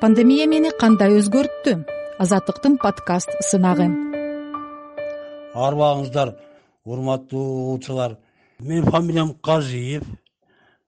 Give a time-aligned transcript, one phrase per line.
[0.00, 1.72] пандемия мени кандай өзгөрттү?
[2.22, 3.88] Азаттыктын подкаст сынагы.
[5.54, 6.36] Арыбаңыздар
[6.86, 8.14] урматтуу угуучулар
[8.60, 10.04] менин фамилиям кажиев.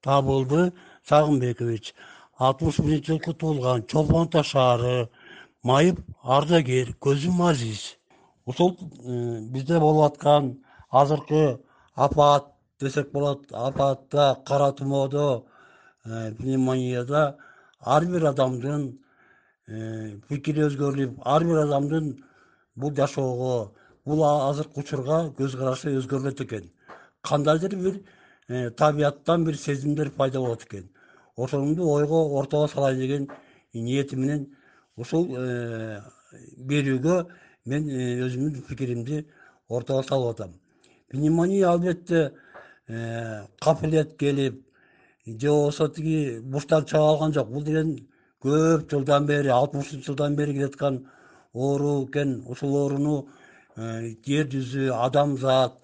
[0.00, 0.72] Табылды
[1.08, 1.92] сагынбекович.
[2.38, 5.08] Алтымыш биринчи жылкы туулган чолпон ата шаары
[5.62, 7.96] майып ардагер көзүм азиз.
[8.46, 10.54] Ушул э, бизде болуп аткан
[10.90, 11.58] азыркы
[11.94, 12.46] апаат
[12.80, 15.46] десек болот апаатта кара тумоодо
[16.04, 17.36] э, пневмонияда
[17.80, 18.98] ар бир адамдын
[19.68, 22.12] э, пикири өзгөрүп ар бир адамдын
[22.76, 23.72] бул жашоого
[24.04, 26.70] бул азыркы учурга көз карашы өзгөрүлөт экен.
[27.22, 28.00] Кандайдыр бир
[28.48, 30.90] э, табияттан бир сезимдер пайда болот экен.
[31.36, 33.28] Ошонуңду ойго ортого салайын деген
[33.72, 34.46] ниетим менен
[34.96, 36.00] ушул э,
[36.56, 37.26] берүүгө
[37.66, 39.26] мен өзүмдүн пикиримди
[39.68, 40.52] ортого салып атам.
[41.08, 42.32] Пневмония албетте
[43.60, 44.66] капылет келип
[45.26, 47.48] же болбосо тиги буштан чыга алган жок.
[47.48, 48.08] Бул деген
[48.42, 51.06] көп жылдан бери алтымышынчы жылдан бери келаткан
[51.52, 52.42] оору экен.
[52.46, 53.28] Ушул ооруну
[53.76, 55.76] э, жер жүзү адамзат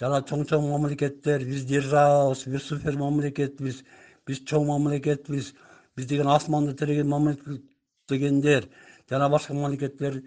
[0.00, 3.82] жана чоң чоң мамлекеттер биз державабыз биз супер мамлекетпиз
[4.26, 5.52] биз чоң мамлекетпиз
[5.96, 7.62] биз деген асманды тиреген мамлекет
[8.08, 8.68] дегендер
[9.10, 10.22] жана башка мамлекеттер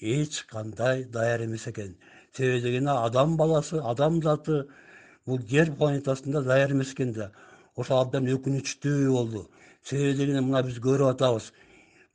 [0.00, 1.96] эч кандай даяр эмес экен.
[2.32, 4.66] Себеби дегенде адам баласы адам заты
[5.26, 7.30] бул жер планетасында даяр эмес экен да
[7.76, 9.46] ошол абдан өкүнүчтүү болду.
[9.84, 11.52] Себеби дегенде мына биз көрүп атабыз.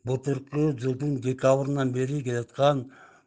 [0.05, 2.85] Былтыркы жылдын декабрынан бери келаткан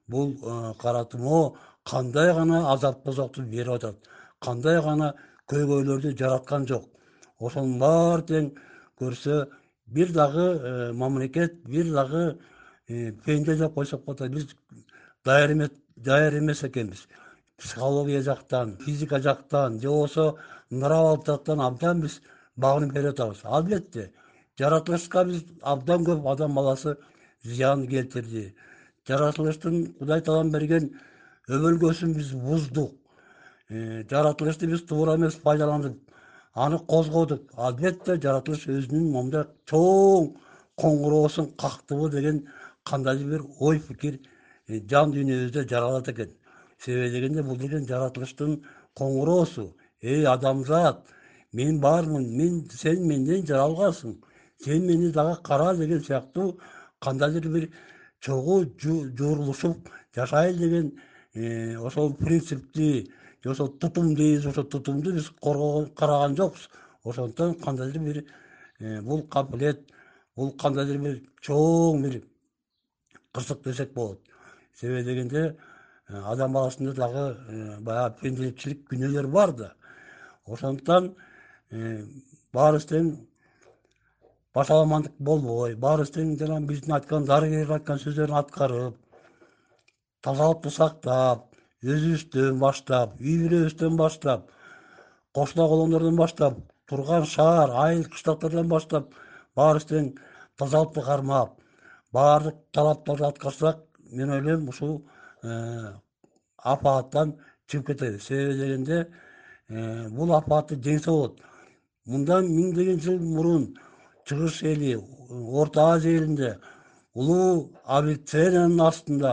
[0.09, 3.97] бул э, кара тумоо кандай гана азап тозокту берип атат.
[4.41, 5.15] Кандай гана
[5.51, 6.85] көйгөйлөрдү жараткан жок.
[7.41, 8.53] Ошонун баары тең
[9.01, 9.49] көрсө
[9.87, 12.39] бир дагы э, мамлекет бир дагы
[12.89, 14.55] э, пенде деп койсок болот биз
[15.25, 17.07] эмес даяр эмес экенбиз
[17.59, 20.37] психология жактан физика жактан же болбосо
[20.71, 22.21] нравалык жактан абдан биз
[22.57, 23.41] багынып берип атабыз.
[23.45, 24.11] Албетте
[24.59, 26.97] жаратылышка биз абдан көп адам баласы
[27.45, 28.55] зыян келтирди.
[29.09, 30.91] Жаратылыштын кудай таалам берген
[31.49, 32.93] өбөлгөсүн биз буздук
[33.71, 35.99] э, жаратылышты биз туура эмес пайдаланып
[36.55, 37.43] аны козгодук.
[37.57, 40.35] Албетте жаратылыш өзүнүн момундай чоң
[40.77, 42.47] коңгуроосун кактыбы деген
[42.85, 44.21] кандайдыр бир ой пикир
[44.69, 46.35] э, жан дүйнөбүздө жаралат экен
[46.85, 48.63] себеби дегенде бул деген жаратылыштын
[48.95, 51.05] коңгуроосу эй адамзат
[51.53, 54.17] мен бармын мен сен менден жаралгансың
[54.65, 56.59] сен мени дагы кара деген сыяктуу
[57.01, 57.71] кандайдыр бир
[58.21, 60.93] чогуу журулушуп жашайлы деген
[61.35, 63.11] э, ошол принципти
[63.45, 66.69] же болбосо тутум дейбиз ошол тутумду биз коргого караган жокпуз.
[67.05, 68.25] Ошондуктан кандайдыр бир
[68.81, 69.93] э, бул капылет
[70.37, 72.23] бул кандайдыр бир чоң бир
[73.33, 74.21] кырсык десек болот.
[74.75, 75.57] Себеби дегенде
[76.09, 77.25] адам баласында дагы
[77.85, 79.73] баягы пенделикчилик күнөөлөр бар да.
[80.47, 81.15] Ошондуктан
[81.71, 82.05] э,
[82.53, 83.11] баарыбыз тең
[84.57, 88.97] башаламандык болбой баарыбыз тең жана биздин айткан дарыгерлер айткан сөздөрүн аткарып
[90.25, 91.45] тазалыкты сактап
[91.85, 94.49] өзүбүздөн баштап үй бүлөбүздөн баштап
[95.37, 96.57] кошуна колоңдордон баштап
[96.89, 99.13] турган шаар айыл кыштактардан баштап
[99.61, 100.11] баарыбыз тең
[100.57, 101.55] тазалыкты кармап
[102.13, 107.37] баардык талаптарды аткарсак мен ойлойм ушул э, апааттан
[107.69, 109.07] чыгып кетебиз себеби дегенде
[109.69, 111.41] Э, бул апаатты жеңсе болот.
[112.09, 113.67] Мындан миңдеген жыл мурун
[114.25, 114.95] чыгыш эли
[115.29, 116.55] орто азия элинде
[117.13, 119.33] улуу авиценнанын астында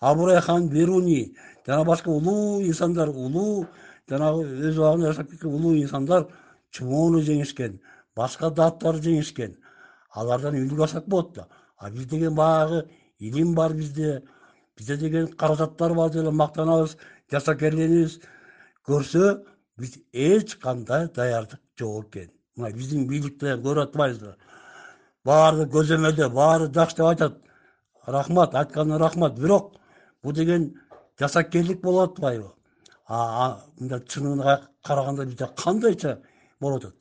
[0.00, 1.36] абурайхан беруни
[1.66, 3.68] жана башка улуу инсандар улуу
[4.10, 6.26] жанагы өз убагында жашап кеткен улуу инсандар
[6.72, 7.78] чумоону жеңишкен
[8.16, 9.54] башка даттарды жеңишкен.
[10.10, 11.46] Алардан үлгү алсак болот да.
[11.76, 12.88] А биз деген баягы
[13.20, 14.24] илим бар бизде
[14.78, 16.96] бизде деген каражаттар бар деп эле мактанабыз
[17.32, 18.20] жасакерленебиз
[18.86, 19.44] көрсө
[19.78, 22.30] биз эч кандай даярдык жок экен.
[22.56, 24.36] Мына биздин бийликте көрүп атпайсызбы
[25.24, 27.40] баары көзөмөлдө баары жакшы деп айтат.
[28.06, 29.38] Рахмат айтканыңа рахмат.
[29.38, 29.74] Бирок
[30.22, 30.72] бул деген
[31.18, 32.52] жасакерлик болуп атпайбы
[33.08, 36.18] мындай чынына караганда бизде кандайча
[36.60, 36.94] болуп атат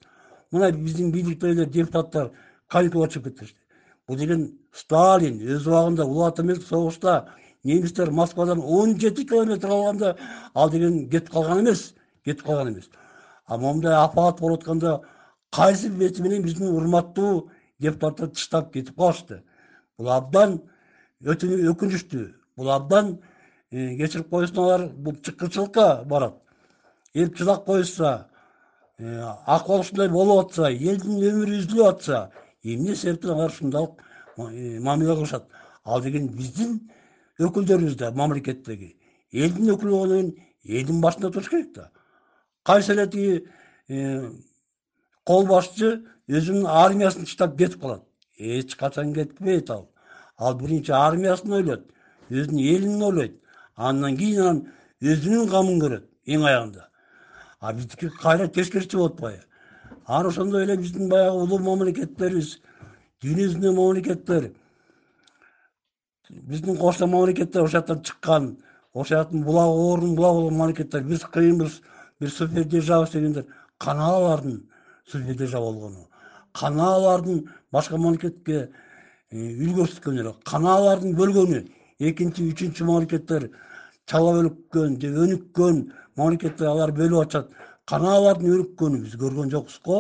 [0.51, 2.31] мына биздин бийликтегилер депутаттар
[2.67, 3.59] каникулга чыгып кетишти
[4.07, 7.28] бул деген сталин өз убагында улуу ата согушта
[7.67, 10.17] немистер москвадан он жети километр калганда
[10.53, 11.93] ал деген кетип калган эмес
[12.25, 12.90] кетип калган эмес.
[13.46, 15.02] А момундай апаат болуп атканда
[15.52, 17.49] кайсы бети менен биздин урматтуу
[17.79, 19.43] депутаттарды тыштап кетип калышты.
[19.97, 20.61] Бул абдан
[21.23, 22.25] өкүнүчтүү
[22.58, 23.17] бул абдан
[23.72, 26.35] э, кечирип койсун алар бул чыккынчылыкка барат.
[27.14, 28.28] Эл чыдап коюшса
[28.97, 32.29] э, акыбал ушундай болуп атса элдин өмүрү үзүлүп атса
[32.64, 33.99] эмне себептен алар ушундайлык
[34.37, 35.47] э, мамиле кылышат?
[35.84, 36.79] Ал деген биздин
[37.39, 38.95] өкүлдөрүбүз да мамлекеттеги.
[39.31, 41.89] Элдин өкүлү болгондон кийин элдин башында туруш керек да.
[42.63, 43.45] Кайсы эле тиги
[43.89, 44.29] э,
[45.25, 48.03] кол башчы өзүнүн армиясын тыштап кетип калат.
[48.37, 49.87] Эч качан кетпейт ал.
[50.37, 51.85] Ал биринчи армиясын ойлойт
[52.29, 53.40] өзүнүн элин ойлойт.
[53.75, 54.63] Андан кийин анан
[55.01, 56.90] өзүнүн камын көрөт эң аягында.
[57.59, 59.43] А биздики кайра тескерисинче болуп атпайбы?
[60.05, 62.57] Анан ошондой эле биздин баягы улуу мамлекеттерибиз
[63.22, 64.51] дүйнө жүзүндөгү мамлекеттер
[66.29, 68.58] биздин кошмо мамлекеттер ошол жактан чыккан
[68.94, 71.82] ошол жактын булагы оорунун булагы болгон мамлекеттер биз кыйынбыз
[72.20, 73.46] бир супер державабыз дегендер
[73.78, 74.70] кана алардын
[75.06, 76.08] супер держава болгону
[76.53, 78.70] кана алардын башка мамлекетке
[79.32, 81.64] э, үлгү көрсөткөнү кана алардын бөлгөнү
[82.00, 83.50] экинчи үчүнчү мамлекеттер
[84.08, 85.82] чала өлүккөн же өнүккөн
[86.20, 87.50] мамлекеттер алар бөлүп атышат.
[87.88, 89.97] Кана алардын өнүккөнү биз көргөн жокпуз го.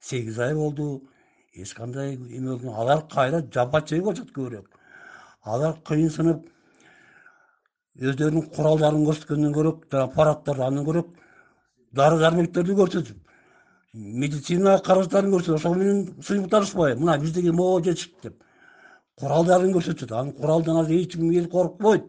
[0.00, 1.02] Сегиз ай болду
[1.54, 4.77] эч кандай эме болгон алар кайра жапа чегип атышат көбүрөөк
[5.44, 6.44] алар кыйынсынып
[7.98, 11.04] өздөрүнүн куралдарын көрсөткөндөн көрө жана парадтарды андан көрө
[11.92, 13.18] дары дармектерди көрсөтүп
[13.94, 18.42] медицина каражаттарын көрсөтүп ошол менен сыймыкташпайбы мына биздеги могу жетишти деп.
[19.18, 22.04] Куралдарын көрсөтүшөт анын куралдан азыр эч ким эл коркпойт.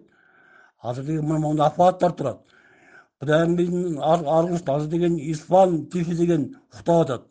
[0.82, 2.40] Азыр деген мына моундай аппараттар турат.
[3.20, 7.24] Кудайым биздин азыр деген испан тифи деген уктап атат.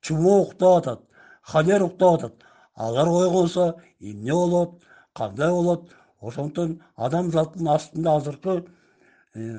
[0.00, 1.00] Чумоо уктап атат.
[1.42, 2.34] Холера уктап атат.
[2.74, 4.80] Алар койгонсо эмне болот
[5.20, 5.90] кандай болот?
[6.20, 8.54] Ошондуктан адамзаттын астында азыркы
[9.34, 9.58] э,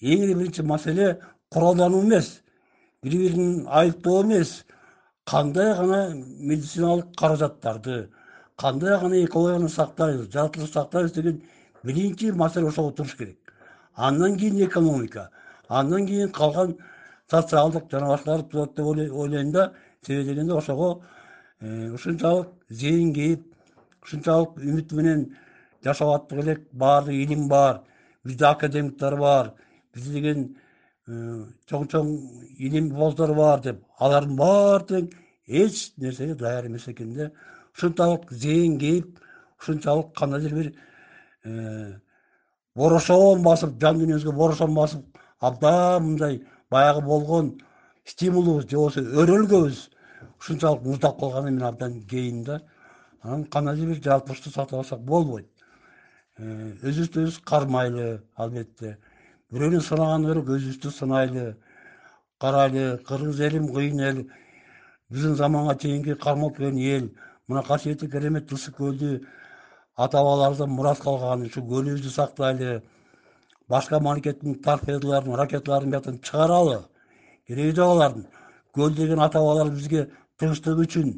[0.00, 1.08] эң эле биринчи маселе
[1.52, 2.40] куралдануу эмес
[3.02, 4.64] бири бирин айыптоо эмес.
[5.24, 8.10] Кандай гана медициналык каражаттарды
[8.56, 11.42] кандай гана экологияны сактайбыз жаратылышты сактайбыз деген
[11.82, 13.38] биринчи маселе ошого туруш керек.
[13.94, 15.30] Андан кийин экономика
[15.68, 16.76] андан кийин калган
[17.30, 19.72] социалдык жана башкалар туулат деп ойлойм да
[20.06, 21.04] себеби дегенде ошого
[21.60, 23.49] э, ушунчалык зээнгейип
[24.02, 25.28] ушунчалык үмүт менен
[25.84, 27.82] жашап аттык элек баардык илим бар
[28.24, 29.54] бизде академиктер бар
[29.94, 30.56] бизде деген
[31.10, 32.10] Э, чоң чоң
[32.62, 35.06] илим боздор бар деп алардын баары тең
[35.62, 37.30] эч нерсеге даяр эмес экен да.
[37.74, 39.18] Ушунчалык зээнгейип
[39.58, 40.68] ушунчалык кандайдыр бир
[41.44, 41.94] э,
[42.76, 46.38] борошон басып жан дүйнөбүзгө борошон басып абдан мындай
[46.70, 47.50] баягы болгон
[48.04, 49.82] стимулубуз же болбосо өрөлгөбүз
[50.38, 52.60] ушунчалык муздап калганын мен абдан кейим да
[53.22, 55.48] анан кандайдыр бир сатып алсак болбойт.
[56.38, 58.96] Э, өзүбүздү өзүбүз кармайлы албетте.
[59.52, 61.56] Бирөөнү сынагандан көрө өзүбүздү сынайлы
[62.40, 64.22] карайлы кыргыз элим кыйын эл
[65.10, 67.10] биздин заманга чейинки кармалып келген эл
[67.48, 69.10] мына касиеттүү керемет ысык көлдү
[69.96, 72.82] ата бабаларыбыздан мурас калган ушул көлүбүздү сактайлы
[73.68, 76.78] башка мамлекеттин торпедаларын ракеталарын бияктан чыгаралы.
[77.46, 78.26] Кереги жок алардын
[78.74, 80.08] көл деген ата бабаларыбыз бизге
[80.38, 81.12] тынчтык үчүн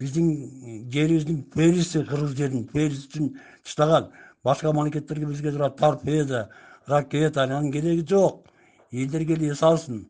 [0.00, 3.30] биздин жерибиздин периси кыргыз жеринин периси үчүн
[3.64, 4.10] таштаган
[4.44, 6.48] башка мамлекеттерге бизге тура торпеда
[6.86, 8.46] ракета анын кереги жок.
[8.92, 10.08] Элдер келип эс алсын.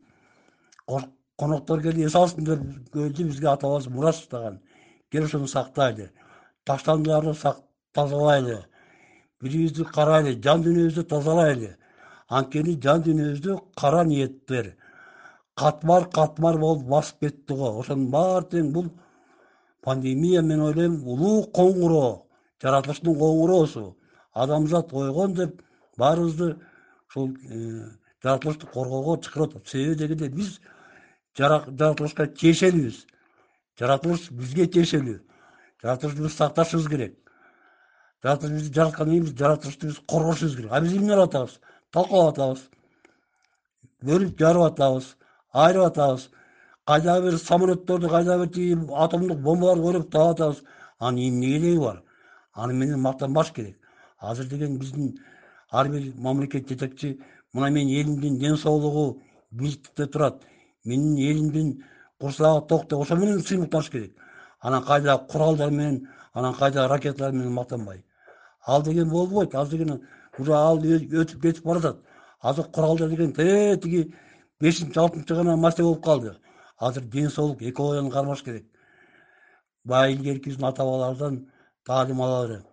[1.37, 2.59] Коноктор келип эс алсын деп
[2.93, 4.59] көлдү бизге ата бабабыз мурас таштаган
[5.11, 6.11] кел ошону сактайлы
[6.65, 7.33] таштандыларды
[7.93, 8.65] тазалайлы
[9.41, 11.75] бири бирибизди карайлы жан дүйнөбүздү тазалайлы
[12.27, 14.75] анткени жан дүйнөбүздү кара ниеттер.
[15.55, 17.79] Катмар катмар болуп басып кетти го.
[17.79, 18.91] Ошонун баары тең бул
[19.87, 22.25] пандемия мен ойлойм улуу коңгуроо
[22.63, 23.85] жаратылыштын коңгуроосу
[24.33, 25.61] адамзат койгон деп
[25.97, 26.57] баарыбызды
[27.07, 27.85] ушул э,
[28.23, 29.67] жаратылышты коргоого чакырып атат.
[29.67, 30.59] Себеби дегенде биз
[31.37, 33.05] жаратылышка тиешелүүбүз
[33.79, 35.19] жаратылыш бизге тиешелүү
[35.83, 37.15] жаратылышты биз сакташыбыз керек.
[38.23, 40.71] Жаратылыш бизди жараткандан кийин биз жаратылышты биз коргошубуз керек.
[40.71, 41.59] А биз эмне кылып атабыз?
[41.91, 42.67] Талкалап атабыз
[44.03, 45.13] бөлүп жарып атабыз
[45.53, 46.29] айырып атабыз
[46.87, 50.63] кайдагы бир самолетторду кайдагы бир тиги атомдук бомбаларды ойлоп таап атабыз
[50.99, 52.03] анын эмне кереги бар.
[52.53, 53.77] Аны менен мактанбаш керек.
[54.19, 55.17] Азыр деген биздин
[55.71, 57.19] ар бир мамлекет жетекчи
[57.53, 60.41] мына менин элимдин ден соолугу бийликтикте турат.
[60.85, 61.83] Менин элимдин
[62.19, 64.13] курсагы ток деп ошо менен сыймыктаныш керек.
[64.61, 68.05] Анан кайдагы куралдар менен анан кайдагы ракеталар менен мактанбай.
[68.65, 70.07] Ал деген болбойт азыр деген
[70.39, 71.97] уже ал өтүп кетип баратат.
[72.41, 74.13] Азыр куралдар деген тиги
[74.61, 76.37] бешинчи алтынчы гана маселе болуп калды
[76.77, 78.65] азыр ден соолук экологияны кармаш керек.
[79.83, 81.51] Баягы илгерки биздин ата бабаларыбыздан
[81.85, 82.63] таалим алалы.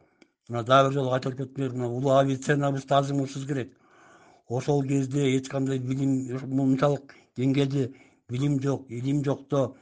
[0.48, 3.76] Мына дагы бир жолу кайталап кетмей мына улуу авиценнабыз тазимыбыз керек.
[4.48, 7.94] Ошол кезде эч кандай билим мынчалык деңгээлде
[8.28, 9.76] билим жок илим жокто.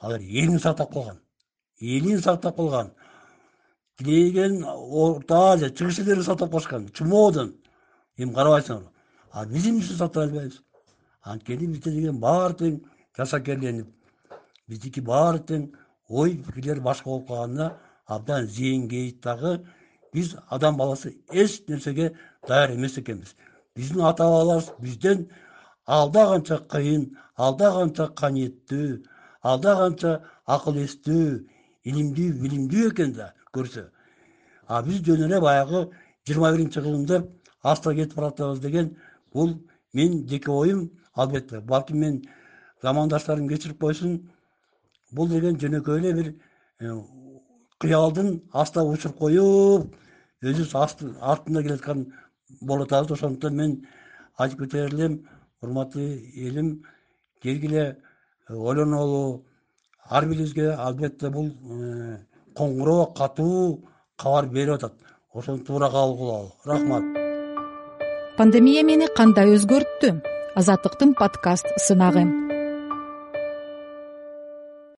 [0.00, 1.24] Алар элин сактап калган
[1.80, 2.92] элин сактап калган.
[3.98, 7.54] Тилеген орто азия чыгыш элдерди сактап калышкан чумоодон.
[8.16, 8.88] Эми карабайсыңарбы
[9.30, 10.60] а биз эмнеүчүн сактай албайбыз.
[11.22, 12.80] Анткени бизде деген баары тең
[13.16, 13.88] жасакерленип
[14.68, 15.70] биздики баары тең
[16.08, 19.64] ой пикирлер башка болуп калганда абдан зээнгейип дагы
[20.12, 22.14] биз адам баласы эч нерсеге
[22.48, 23.34] даяр эмес экенбиз.
[23.76, 25.28] Биздин ата бабаларыбыз бизден
[25.86, 29.02] алда канча кыйын алда канча канийеттүү
[29.42, 30.12] алда канча
[30.46, 31.46] акыл эстүү
[31.84, 33.88] илимдүү билимдүү экен да көрсө.
[34.66, 35.88] А биз жөн эле баягы
[36.26, 37.24] жыйырма биринчи кылымда
[37.62, 38.96] аста кетип баратабыз деген
[39.32, 39.58] бул
[39.92, 41.60] менин жеке оюм албетте.
[41.60, 42.22] Балким мен
[42.84, 44.18] замандаштарым кечирип койсун
[45.12, 46.28] бул деген жөнөкөй эле бир
[46.80, 46.92] э,
[47.80, 49.94] кыялдын аста учуруп коюп
[50.42, 50.74] өзүбүз
[51.32, 52.06] артында келаткан
[52.60, 53.72] болуп атабыз ошондуктан мен
[54.38, 55.18] айтып кетер элем
[55.62, 56.02] урматтуу
[56.48, 56.68] элим
[57.42, 57.84] келгиле
[58.48, 59.44] э, ойлонолу
[60.10, 62.18] ар бирибизге албетте бул э,
[62.58, 63.84] коңгуроо катуу
[64.16, 64.94] кабар берип атат.
[65.34, 67.04] Ошону туура кабыл кылалы рахмат.
[68.38, 70.14] Пандемия мени кандай өзгөрттү?
[70.54, 72.43] Азаттыктын подкаст сынагы